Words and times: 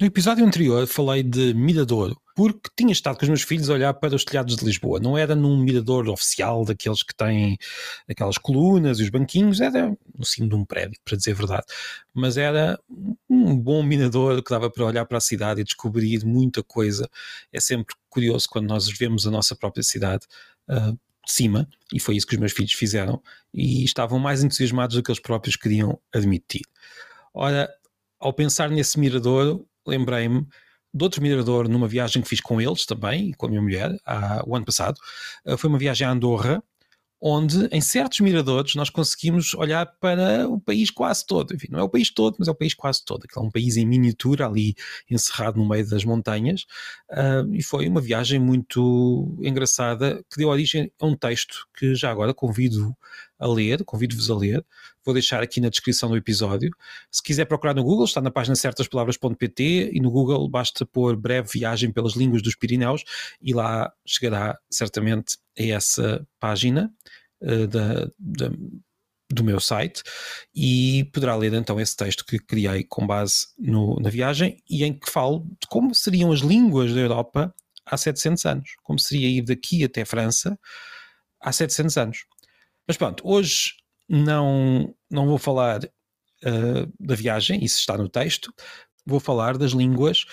No 0.00 0.08
episódio 0.08 0.44
anterior 0.44 0.88
falei 0.88 1.22
de 1.22 1.54
Miradouro, 1.54 2.20
porque 2.34 2.68
tinha 2.76 2.90
estado 2.90 3.16
com 3.16 3.22
os 3.22 3.28
meus 3.28 3.42
filhos 3.42 3.70
a 3.70 3.74
olhar 3.74 3.94
para 3.94 4.16
os 4.16 4.24
telhados 4.24 4.56
de 4.56 4.64
Lisboa. 4.64 4.98
Não 4.98 5.16
era 5.16 5.36
num 5.36 5.56
mirador 5.56 6.08
oficial 6.08 6.64
daqueles 6.64 7.04
que 7.04 7.14
têm 7.14 7.56
aquelas 8.10 8.36
colunas 8.36 8.98
e 8.98 9.04
os 9.04 9.08
banquinhos, 9.08 9.60
era 9.60 9.96
no 10.12 10.24
cimo 10.24 10.48
de 10.48 10.56
um 10.56 10.64
prédio, 10.64 10.98
para 11.04 11.16
dizer 11.16 11.30
a 11.30 11.34
verdade. 11.34 11.66
Mas 12.12 12.36
era 12.36 12.76
um 13.30 13.56
bom 13.56 13.84
mirador 13.84 14.42
que 14.42 14.50
dava 14.50 14.68
para 14.68 14.84
olhar 14.84 15.06
para 15.06 15.18
a 15.18 15.20
cidade 15.20 15.60
e 15.60 15.64
descobrir 15.64 16.24
muita 16.24 16.60
coisa. 16.64 17.08
É 17.52 17.60
sempre 17.60 17.94
curioso 18.10 18.48
quando 18.50 18.66
nós 18.66 18.88
vemos 18.88 19.28
a 19.28 19.30
nossa 19.30 19.54
própria 19.54 19.84
cidade. 19.84 20.26
Uh, 20.68 20.98
de 21.24 21.32
cima, 21.32 21.66
e 21.90 21.98
foi 21.98 22.16
isso 22.16 22.26
que 22.26 22.34
os 22.34 22.40
meus 22.40 22.52
filhos 22.52 22.72
fizeram, 22.74 23.22
e 23.52 23.82
estavam 23.82 24.18
mais 24.18 24.44
entusiasmados 24.44 24.94
do 24.94 25.02
que 25.02 25.10
eles 25.10 25.20
próprios 25.20 25.56
queriam 25.56 25.98
admitir. 26.12 26.60
Ora, 27.32 27.72
ao 28.20 28.30
pensar 28.30 28.68
nesse 28.68 29.00
mirador, 29.00 29.64
lembrei-me 29.86 30.46
de 30.92 31.02
outro 31.02 31.20
mirador 31.20 31.68
numa 31.68 31.88
viagem 31.88 32.22
que 32.22 32.28
fiz 32.28 32.40
com 32.40 32.60
eles 32.60 32.86
também, 32.86 33.32
com 33.32 33.46
a 33.46 33.48
minha 33.48 33.60
mulher, 33.60 33.96
há, 34.06 34.42
o 34.46 34.54
ano 34.54 34.64
passado. 34.64 34.96
Uh, 35.44 35.58
foi 35.58 35.68
uma 35.68 35.78
viagem 35.78 36.06
a 36.06 36.10
Andorra, 36.10 36.62
onde 37.26 37.66
em 37.72 37.80
certos 37.80 38.20
miradores 38.20 38.74
nós 38.74 38.90
conseguimos 38.90 39.54
olhar 39.54 39.86
para 39.98 40.46
o 40.46 40.60
país 40.60 40.90
quase 40.90 41.24
todo. 41.24 41.54
Enfim, 41.54 41.68
não 41.70 41.78
é 41.78 41.82
o 41.82 41.88
país 41.88 42.10
todo, 42.10 42.36
mas 42.38 42.48
é 42.48 42.50
o 42.50 42.54
país 42.54 42.74
quase 42.74 43.02
todo. 43.02 43.24
é 43.34 43.40
um 43.40 43.50
país 43.50 43.78
em 43.78 43.86
miniatura 43.86 44.46
ali 44.46 44.74
encerrado 45.10 45.58
no 45.58 45.66
meio 45.66 45.88
das 45.88 46.04
montanhas. 46.04 46.66
Uh, 47.10 47.54
e 47.54 47.62
foi 47.62 47.88
uma 47.88 48.02
viagem 48.02 48.38
muito 48.38 49.38
engraçada 49.40 50.22
que 50.30 50.36
deu 50.36 50.50
origem 50.50 50.92
a 51.00 51.06
um 51.06 51.16
texto 51.16 51.66
que 51.78 51.94
já 51.94 52.10
agora 52.10 52.34
convido 52.34 52.94
a 53.38 53.48
ler, 53.48 53.82
convido-vos 53.86 54.30
a 54.30 54.36
ler. 54.36 54.62
Vou 55.02 55.14
deixar 55.14 55.42
aqui 55.42 55.62
na 55.62 55.70
descrição 55.70 56.10
do 56.10 56.18
episódio. 56.18 56.70
Se 57.10 57.22
quiser 57.22 57.46
procurar 57.46 57.74
no 57.74 57.82
Google, 57.82 58.04
está 58.04 58.20
na 58.20 58.30
página 58.30 58.54
certaspalavras.pt 58.54 59.92
e 59.94 59.98
no 59.98 60.10
Google 60.10 60.46
basta 60.46 60.84
pôr 60.84 61.16
breve 61.16 61.48
viagem 61.50 61.90
pelas 61.90 62.12
línguas 62.12 62.42
dos 62.42 62.54
Pirineus 62.54 63.02
e 63.40 63.54
lá 63.54 63.90
chegará 64.04 64.58
certamente 64.70 65.38
a 65.58 65.62
essa 65.62 66.26
página 66.38 66.92
uh, 67.42 67.66
da, 67.66 68.04
da, 68.18 68.50
do 69.30 69.44
meu 69.44 69.60
site 69.60 70.02
e 70.54 71.04
poderá 71.12 71.34
ler 71.36 71.52
então 71.54 71.80
esse 71.80 71.96
texto 71.96 72.24
que 72.24 72.38
criei 72.38 72.84
com 72.84 73.06
base 73.06 73.46
no, 73.58 73.98
na 74.00 74.10
viagem 74.10 74.62
e 74.68 74.84
em 74.84 74.92
que 74.92 75.10
falo 75.10 75.40
de 75.60 75.66
como 75.68 75.94
seriam 75.94 76.32
as 76.32 76.40
línguas 76.40 76.92
da 76.92 77.00
Europa 77.00 77.54
há 77.86 77.96
700 77.96 78.46
anos, 78.46 78.70
como 78.82 78.98
seria 78.98 79.28
ir 79.28 79.42
daqui 79.42 79.84
até 79.84 80.04
França 80.04 80.58
há 81.40 81.52
700 81.52 81.96
anos. 81.98 82.24
Mas 82.86 82.96
pronto, 82.96 83.26
hoje 83.26 83.74
não, 84.08 84.94
não 85.10 85.26
vou 85.26 85.38
falar 85.38 85.84
uh, 85.84 86.92
da 87.00 87.14
viagem, 87.14 87.64
isso 87.64 87.78
está 87.78 87.96
no 87.96 88.08
texto, 88.08 88.52
vou 89.04 89.20
falar 89.20 89.58
das 89.58 89.72
línguas 89.72 90.24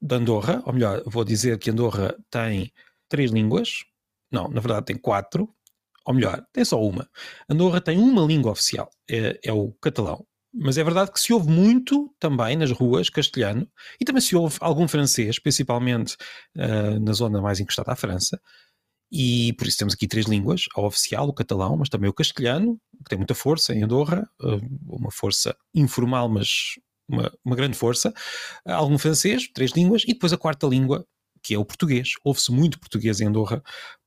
de 0.00 0.14
Andorra, 0.14 0.62
ou 0.64 0.72
melhor, 0.72 1.02
vou 1.06 1.24
dizer 1.24 1.58
que 1.58 1.70
Andorra 1.70 2.16
tem 2.30 2.72
três 3.08 3.30
línguas, 3.30 3.84
não, 4.30 4.48
na 4.48 4.60
verdade 4.60 4.86
tem 4.86 4.96
quatro, 4.96 5.48
ou 6.04 6.14
melhor, 6.14 6.44
tem 6.52 6.64
só 6.64 6.80
uma. 6.80 7.08
Andorra 7.48 7.80
tem 7.80 7.98
uma 7.98 8.22
língua 8.22 8.52
oficial, 8.52 8.88
é, 9.10 9.38
é 9.42 9.52
o 9.52 9.72
catalão. 9.80 10.24
Mas 10.58 10.78
é 10.78 10.84
verdade 10.84 11.12
que 11.12 11.20
se 11.20 11.32
ouve 11.32 11.50
muito 11.50 12.14
também 12.18 12.56
nas 12.56 12.70
ruas 12.70 13.10
castelhano 13.10 13.68
e 14.00 14.04
também 14.04 14.22
se 14.22 14.34
ouve 14.34 14.56
algum 14.60 14.88
francês, 14.88 15.38
principalmente 15.38 16.16
uh, 16.56 16.98
na 16.98 17.12
zona 17.12 17.42
mais 17.42 17.60
encostada 17.60 17.92
à 17.92 17.96
França. 17.96 18.40
E 19.12 19.52
por 19.54 19.66
isso 19.66 19.76
temos 19.76 19.94
aqui 19.94 20.08
três 20.08 20.26
línguas: 20.26 20.64
a 20.74 20.80
oficial, 20.80 21.28
o 21.28 21.32
catalão, 21.32 21.76
mas 21.76 21.90
também 21.90 22.08
o 22.08 22.12
castelhano, 22.12 22.80
que 22.98 23.10
tem 23.10 23.18
muita 23.18 23.34
força 23.34 23.74
em 23.74 23.82
Andorra, 23.82 24.28
uh, 24.40 24.60
uma 24.88 25.10
força 25.10 25.54
informal, 25.74 26.28
mas 26.28 26.76
uma, 27.08 27.30
uma 27.44 27.54
grande 27.54 27.76
força. 27.76 28.14
Algum 28.64 28.98
francês, 28.98 29.48
três 29.52 29.72
línguas, 29.72 30.04
e 30.04 30.14
depois 30.14 30.32
a 30.32 30.38
quarta 30.38 30.66
língua, 30.66 31.06
que 31.42 31.54
é 31.54 31.58
o 31.58 31.64
português. 31.64 32.12
Ouve-se 32.24 32.50
muito 32.50 32.80
português 32.80 33.20
em 33.20 33.26
Andorra, 33.26 33.62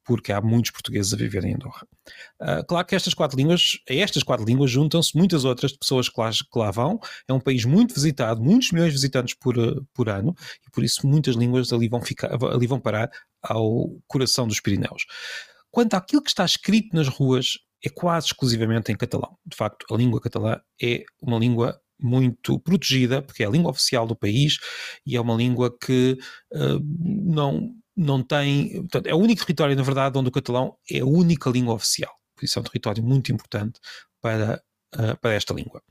porque 0.10 0.32
há 0.32 0.42
muitos 0.42 0.72
portugueses 0.72 1.14
a 1.14 1.18
viver 1.18 1.46
em 1.46 1.54
Andorra. 1.54 1.86
Uh, 2.42 2.66
claro 2.68 2.88
que 2.88 2.96
estas 2.96 3.14
quatro 3.14 3.38
línguas, 3.38 3.78
a 3.88 3.94
estas 3.94 4.24
quatro 4.24 4.44
línguas 4.44 4.72
juntam-se 4.72 5.16
muitas 5.16 5.46
outras 5.46 5.72
pessoas 5.72 6.10
que 6.10 6.20
lá, 6.20 6.32
que 6.32 6.58
lá, 6.58 6.72
vão. 6.72 7.00
É 7.28 7.32
um 7.32 7.40
país 7.40 7.64
muito 7.64 7.94
visitado, 7.94 8.42
muitos 8.42 8.72
milhões 8.72 8.90
de 8.90 8.96
visitantes 8.96 9.36
por, 9.36 9.56
por 9.94 10.10
ano, 10.10 10.34
e 10.66 10.72
por 10.72 10.84
isso 10.84 11.06
muitas 11.06 11.36
línguas 11.36 11.72
ali 11.72 11.88
vão, 11.88 12.02
ficar, 12.02 12.32
ali 12.44 12.66
vão 12.66 12.80
parar 12.80 13.12
ao 13.44 13.96
coração 14.08 14.48
dos 14.48 14.60
Pirineus. 14.60 15.06
Quanto 15.70 15.94
àquilo 15.94 16.24
que 16.24 16.32
está 16.32 16.44
escrito 16.44 16.96
nas 16.96 17.08
ruas, 17.08 17.60
é 17.86 17.90
quase 17.90 18.26
exclusivamente 18.26 18.92
em 18.92 18.98
catalão. 18.98 19.38
De 19.46 19.56
facto, 19.56 19.86
a 19.94 19.96
língua 19.96 20.20
catalã 20.20 20.60
é 20.82 21.04
uma 21.22 21.38
língua 21.38 21.80
muito 22.02 22.60
protegida, 22.62 23.22
porque 23.22 23.44
é 23.44 23.46
a 23.46 23.52
língua 23.52 23.70
oficial 23.70 24.08
do 24.08 24.16
país 24.16 24.58
e 25.06 25.16
é 25.16 25.22
uma 25.22 25.36
língua 25.36 25.72
que 25.78 26.18
uh, 26.52 26.80
não, 26.84 27.76
não 28.00 28.24
tem. 28.24 28.82
Portanto, 28.82 29.08
é 29.08 29.14
o 29.14 29.18
único 29.18 29.42
território, 29.42 29.76
na 29.76 29.84
verdade, 29.84 30.18
onde 30.18 30.30
o 30.30 30.32
catalão 30.32 30.78
é 30.90 31.00
a 31.00 31.06
única 31.06 31.50
língua 31.50 31.74
oficial. 31.74 32.14
Por 32.34 32.46
isso 32.46 32.58
é 32.58 32.62
um 32.62 32.64
território 32.64 33.04
muito 33.04 33.32
importante 33.32 33.80
para, 34.22 34.64
uh, 34.96 35.18
para 35.20 35.34
esta 35.34 35.54
língua. 35.54 35.84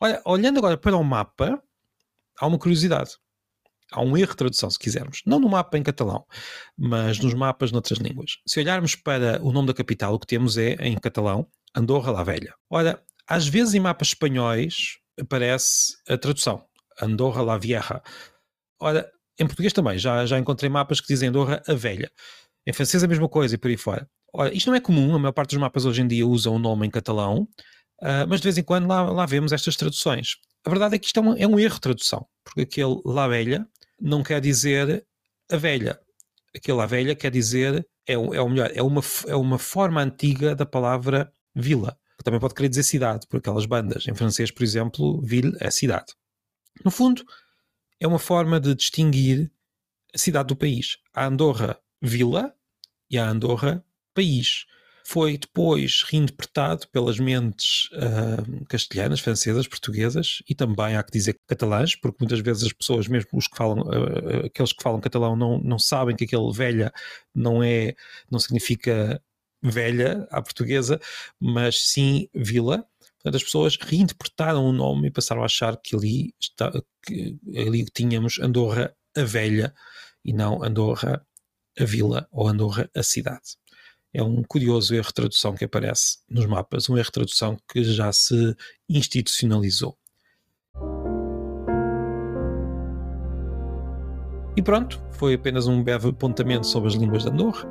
Olha, 0.00 0.22
olhando 0.24 0.58
agora 0.58 0.78
para 0.78 0.96
o 0.96 1.04
mapa, 1.04 1.62
há 2.38 2.46
uma 2.46 2.58
curiosidade. 2.58 3.16
Há 3.92 4.00
um 4.00 4.16
erro 4.16 4.30
de 4.30 4.36
tradução, 4.36 4.70
se 4.70 4.78
quisermos. 4.78 5.20
Não 5.26 5.38
no 5.38 5.48
mapa 5.48 5.76
em 5.76 5.82
catalão, 5.82 6.24
mas 6.78 7.18
nos 7.18 7.34
mapas 7.34 7.72
noutras 7.72 7.98
línguas. 7.98 8.38
Se 8.46 8.60
olharmos 8.60 8.94
para 8.94 9.42
o 9.42 9.52
nome 9.52 9.66
da 9.66 9.74
capital, 9.74 10.14
o 10.14 10.18
que 10.18 10.26
temos 10.26 10.56
é, 10.56 10.74
em 10.76 10.96
catalão, 10.96 11.46
Andorra 11.74 12.10
la 12.10 12.22
Velha. 12.22 12.54
Ora, 12.70 13.02
às 13.26 13.46
vezes 13.46 13.74
em 13.74 13.80
mapas 13.80 14.08
espanhóis 14.08 14.98
aparece 15.20 15.96
a 16.08 16.16
tradução, 16.16 16.64
Andorra 17.02 17.42
la 17.42 17.58
Vieja. 17.58 18.02
Ora, 18.78 19.10
em 19.40 19.46
português 19.46 19.72
também, 19.72 19.98
já, 19.98 20.26
já 20.26 20.38
encontrei 20.38 20.68
mapas 20.68 21.00
que 21.00 21.08
dizem 21.08 21.30
Andorra 21.30 21.62
a 21.66 21.74
Velha. 21.74 22.10
Em 22.66 22.72
francês 22.72 23.02
a 23.02 23.08
mesma 23.08 23.28
coisa 23.28 23.54
e 23.54 23.58
por 23.58 23.68
aí 23.68 23.76
fora. 23.76 24.06
Ora, 24.32 24.54
isto 24.54 24.68
não 24.68 24.76
é 24.76 24.80
comum, 24.80 25.14
a 25.14 25.18
maior 25.18 25.32
parte 25.32 25.50
dos 25.50 25.58
mapas 25.58 25.86
hoje 25.86 26.02
em 26.02 26.06
dia 26.06 26.26
usam 26.26 26.54
o 26.54 26.58
nome 26.58 26.86
em 26.86 26.90
catalão, 26.90 27.48
uh, 28.02 28.26
mas 28.28 28.40
de 28.40 28.44
vez 28.44 28.58
em 28.58 28.62
quando 28.62 28.86
lá, 28.86 29.02
lá 29.10 29.26
vemos 29.26 29.50
estas 29.50 29.76
traduções. 29.76 30.36
A 30.64 30.70
verdade 30.70 30.94
é 30.94 30.98
que 30.98 31.06
isto 31.06 31.18
é 31.18 31.22
um, 31.22 31.36
é 31.36 31.46
um 31.46 31.58
erro 31.58 31.74
de 31.74 31.80
tradução, 31.80 32.26
porque 32.44 32.60
aquele 32.60 33.00
La 33.04 33.26
Velha 33.26 33.66
não 33.98 34.22
quer 34.22 34.40
dizer 34.40 35.04
a 35.50 35.56
velha. 35.56 35.98
Aquele 36.54 36.76
La 36.76 36.86
Velha 36.86 37.14
quer 37.14 37.30
dizer, 37.30 37.84
é, 38.06 38.12
é 38.12 38.18
o 38.18 38.48
melhor, 38.48 38.70
é 38.74 38.82
uma, 38.82 39.00
é 39.26 39.36
uma 39.36 39.58
forma 39.58 40.02
antiga 40.02 40.54
da 40.54 40.66
palavra 40.66 41.32
vila, 41.54 41.96
que 42.18 42.24
também 42.24 42.38
pode 42.38 42.54
querer 42.54 42.68
dizer 42.68 42.82
cidade, 42.82 43.26
por 43.28 43.38
aquelas 43.38 43.66
bandas. 43.66 44.06
Em 44.06 44.14
francês, 44.14 44.50
por 44.50 44.62
exemplo, 44.62 45.20
ville 45.22 45.56
é 45.60 45.70
cidade. 45.70 46.12
No 46.84 46.90
fundo, 46.90 47.24
é 48.00 48.06
uma 48.06 48.18
forma 48.18 48.58
de 48.58 48.74
distinguir 48.74 49.52
a 50.14 50.18
cidade 50.18 50.48
do 50.48 50.56
país. 50.56 50.96
A 51.14 51.26
Andorra 51.26 51.78
vila 52.02 52.52
e 53.10 53.18
a 53.18 53.28
Andorra 53.28 53.84
país. 54.14 54.66
Foi 55.04 55.36
depois 55.36 56.04
reinterpretado 56.08 56.86
pelas 56.88 57.18
mentes 57.18 57.88
uh, 57.92 58.64
castelhanas, 58.66 59.18
francesas, 59.18 59.66
portuguesas 59.66 60.42
e 60.48 60.54
também 60.54 60.96
há 60.96 61.02
que 61.02 61.10
dizer 61.10 61.36
catalãs, 61.48 61.96
porque 61.96 62.18
muitas 62.20 62.38
vezes 62.40 62.64
as 62.64 62.72
pessoas, 62.72 63.08
mesmo 63.08 63.28
os 63.34 63.48
que 63.48 63.56
falam, 63.56 63.80
uh, 63.80 64.46
aqueles 64.46 64.72
que 64.72 64.82
falam 64.82 65.00
catalão, 65.00 65.34
não, 65.34 65.58
não 65.58 65.78
sabem 65.78 66.14
que 66.14 66.24
aquele 66.24 66.52
velha 66.52 66.92
não 67.34 67.62
é, 67.62 67.94
não 68.30 68.38
significa 68.38 69.20
velha 69.62 70.26
à 70.30 70.40
portuguesa, 70.40 71.00
mas 71.40 71.90
sim 71.90 72.28
vila. 72.32 72.86
Portanto, 73.22 73.36
as 73.36 73.44
pessoas 73.44 73.76
reinterpretaram 73.76 74.64
o 74.64 74.72
nome 74.72 75.08
e 75.08 75.10
passaram 75.10 75.42
a 75.42 75.44
achar 75.44 75.76
que 75.76 75.94
ali, 75.94 76.34
está, 76.40 76.72
que 77.02 77.38
ali 77.54 77.84
tínhamos 77.84 78.38
Andorra 78.40 78.94
a 79.14 79.22
Velha 79.22 79.74
e 80.24 80.32
não 80.32 80.62
Andorra 80.62 81.24
a 81.78 81.84
Vila 81.84 82.26
ou 82.32 82.48
Andorra 82.48 82.90
a 82.96 83.02
Cidade. 83.02 83.58
É 84.12 84.22
um 84.22 84.42
curioso 84.42 84.94
erro 84.94 85.08
de 85.08 85.14
tradução 85.14 85.54
que 85.54 85.64
aparece 85.64 86.18
nos 86.28 86.46
mapas, 86.46 86.88
um 86.88 86.96
erro 86.96 87.06
de 87.06 87.12
tradução 87.12 87.58
que 87.70 87.84
já 87.84 88.10
se 88.10 88.56
institucionalizou. 88.88 89.96
E 94.56 94.62
pronto, 94.62 95.00
foi 95.12 95.34
apenas 95.34 95.66
um 95.66 95.82
breve 95.82 96.08
apontamento 96.08 96.66
sobre 96.66 96.88
as 96.88 96.94
línguas 96.94 97.22
de 97.22 97.28
Andorra. 97.28 97.68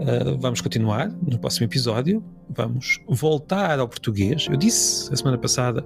Uh, 0.00 0.38
vamos 0.38 0.62
continuar 0.62 1.10
no 1.10 1.38
próximo 1.38 1.66
episódio. 1.66 2.24
Vamos 2.48 2.98
voltar 3.06 3.78
ao 3.78 3.86
português. 3.86 4.46
Eu 4.50 4.56
disse 4.56 5.12
a 5.12 5.16
semana 5.16 5.36
passada 5.36 5.84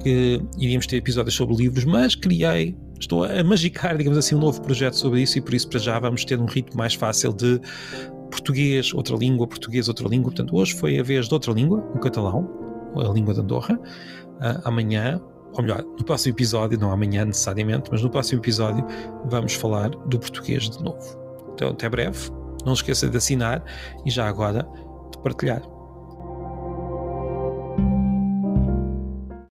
que 0.00 0.40
iríamos 0.56 0.86
ter 0.86 0.96
episódios 0.96 1.34
sobre 1.34 1.56
livros, 1.56 1.84
mas 1.84 2.14
criei, 2.14 2.76
estou 3.00 3.24
a 3.24 3.42
magicar, 3.42 3.96
digamos 3.96 4.16
assim, 4.16 4.36
um 4.36 4.38
novo 4.38 4.62
projeto 4.62 4.94
sobre 4.94 5.22
isso 5.22 5.38
e 5.38 5.40
por 5.40 5.52
isso 5.52 5.68
para 5.68 5.80
já 5.80 5.98
vamos 5.98 6.24
ter 6.24 6.38
um 6.38 6.44
ritmo 6.44 6.76
mais 6.76 6.94
fácil 6.94 7.32
de 7.32 7.60
português, 8.30 8.94
outra 8.94 9.16
língua, 9.16 9.48
português, 9.48 9.88
outra 9.88 10.06
língua. 10.06 10.30
Portanto, 10.30 10.56
hoje 10.56 10.72
foi 10.72 11.00
a 11.00 11.02
vez 11.02 11.26
de 11.26 11.34
outra 11.34 11.52
língua, 11.52 11.80
o 11.92 11.98
catalão, 11.98 12.48
a 12.94 13.12
língua 13.12 13.34
de 13.34 13.40
Andorra. 13.40 13.74
Uh, 13.74 14.60
amanhã, 14.62 15.20
ou 15.54 15.62
melhor, 15.62 15.82
no 15.82 16.04
próximo 16.04 16.36
episódio, 16.36 16.78
não 16.78 16.92
amanhã 16.92 17.24
necessariamente, 17.24 17.90
mas 17.90 18.00
no 18.00 18.10
próximo 18.10 18.40
episódio 18.40 18.86
vamos 19.24 19.54
falar 19.54 19.90
do 19.90 20.20
português 20.20 20.70
de 20.70 20.80
novo. 20.84 21.18
Então, 21.52 21.70
até 21.70 21.88
breve. 21.88 22.35
Não 22.66 22.72
esqueça 22.72 23.08
de 23.08 23.16
assinar 23.16 23.62
e 24.04 24.10
já 24.10 24.26
agora 24.26 24.68
de 25.12 25.18
partilhar. 25.22 25.75